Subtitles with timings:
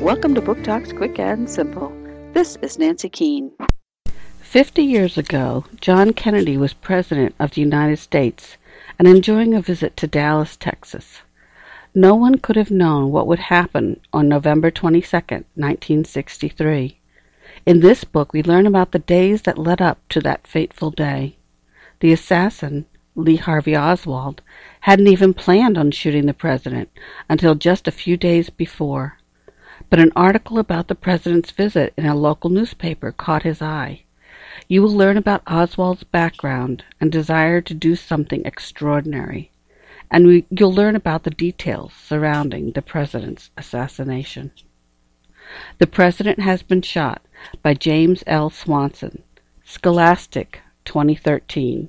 [0.00, 1.92] Welcome to Book Talks Quick and Simple.
[2.32, 3.50] This is Nancy Keene.
[4.40, 8.56] Fifty years ago, John Kennedy was President of the United States
[8.96, 11.22] and enjoying a visit to Dallas, Texas.
[11.96, 16.96] No one could have known what would happen on November 22, 1963.
[17.66, 21.34] In this book, we learn about the days that led up to that fateful day.
[21.98, 22.86] The assassin,
[23.16, 24.42] Lee Harvey Oswald,
[24.82, 26.88] hadn't even planned on shooting the president
[27.28, 29.17] until just a few days before.
[29.90, 34.02] But an article about the president's visit in a local newspaper caught his eye.
[34.68, 39.50] You will learn about Oswald's background and desire to do something extraordinary,
[40.10, 44.50] and we, you'll learn about the details surrounding the president's assassination.
[45.78, 47.22] The President Has Been Shot
[47.62, 48.50] by James L.
[48.50, 49.22] Swanson.
[49.64, 51.88] Scholastic, 2013.